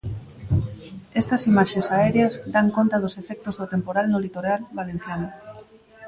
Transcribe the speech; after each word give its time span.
Estas 1.21 1.41
imaxes 1.51 1.87
aéreas 1.97 2.33
dan 2.55 2.67
conta 2.77 3.01
dos 3.03 3.17
efectos 3.21 3.55
do 3.59 3.65
temporal 3.73 4.05
no 4.09 4.21
litoral 4.25 4.59
valenciano. 4.79 5.27